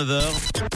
[0.00, 0.68] 9h.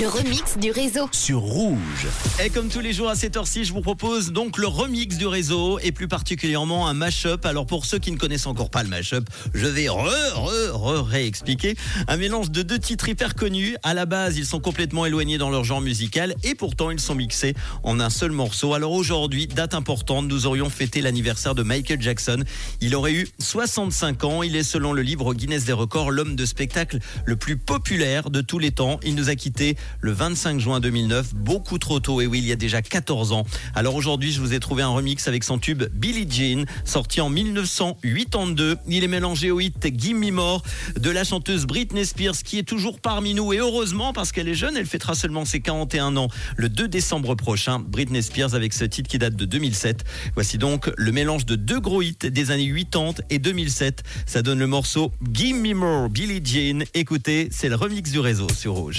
[0.00, 1.08] Le remix du réseau.
[1.10, 2.06] sur Rouge.
[2.44, 5.26] Et comme tous les jours à cette heure-ci, je vous propose donc le remix du
[5.26, 7.44] réseau et plus particulièrement un mash-up.
[7.44, 11.04] Alors pour ceux qui ne connaissent encore pas le mash-up, je vais re, re, re,
[11.04, 11.74] réexpliquer.
[12.06, 13.76] Un mélange de deux titres hyper connus.
[13.82, 17.16] À la base, ils sont complètement éloignés dans leur genre musical et pourtant ils sont
[17.16, 18.74] mixés en un seul morceau.
[18.74, 22.44] Alors aujourd'hui, date importante, nous aurions fêté l'anniversaire de Michael Jackson.
[22.80, 24.42] Il aurait eu 65 ans.
[24.44, 28.42] Il est selon le livre Guinness des records l'homme de spectacle le plus populaire de
[28.42, 29.00] tous les temps.
[29.02, 32.52] Il nous a quittés le 25 juin 2009, beaucoup trop tôt, et oui, il y
[32.52, 33.44] a déjà 14 ans.
[33.74, 37.30] Alors aujourd'hui, je vous ai trouvé un remix avec son tube Billie Jean, sorti en
[37.30, 38.76] 1982.
[38.88, 40.62] Il est mélangé au hit Gimme Me More
[40.98, 44.54] de la chanteuse Britney Spears, qui est toujours parmi nous, et heureusement, parce qu'elle est
[44.54, 47.78] jeune, elle fêtera seulement ses 41 ans le 2 décembre prochain.
[47.78, 50.04] Britney Spears avec ce titre qui date de 2007.
[50.34, 54.02] Voici donc le mélange de deux gros hits des années 80 et 2007.
[54.26, 56.84] Ça donne le morceau Gimme Me More, Billie Jean.
[56.94, 58.98] Écoutez, c'est le remix du réseau sur Rouge.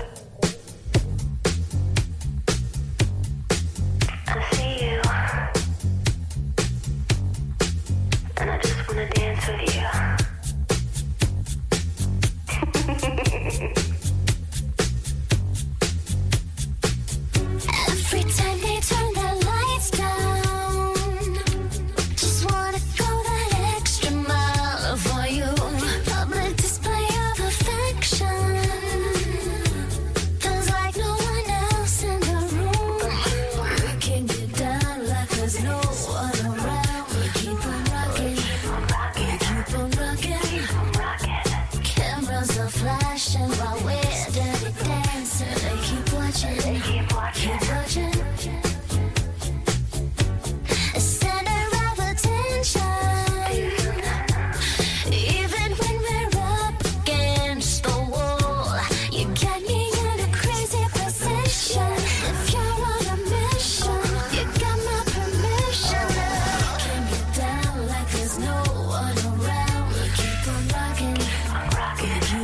[43.21, 43.90] passion while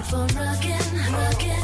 [0.09, 1.63] for rocking, rocking.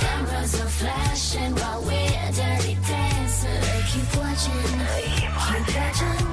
[0.00, 3.60] Cameras are flashing while we're dirty dancing.
[3.60, 4.62] They keep watching,
[5.16, 6.31] keep watching.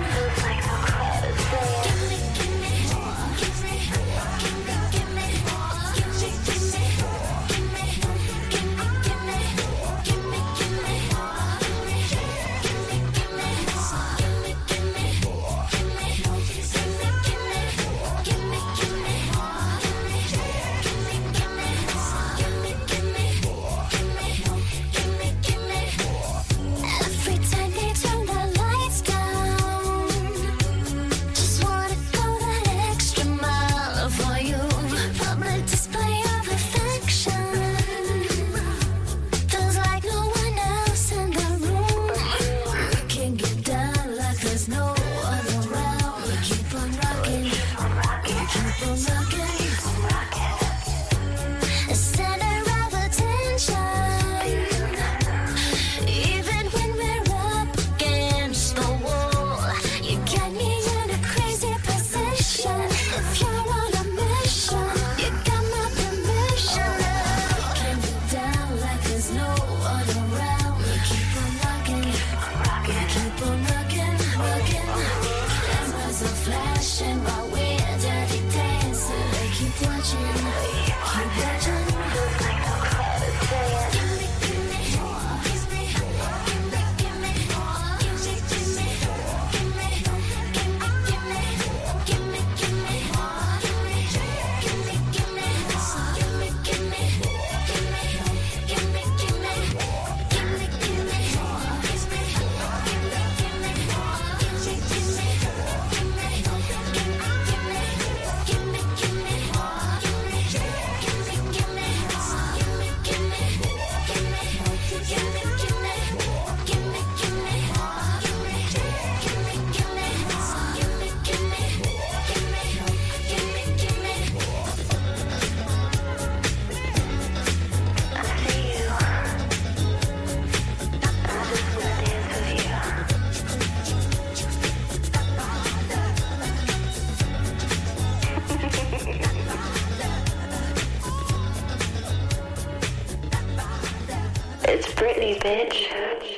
[145.00, 146.29] Britney, bitch.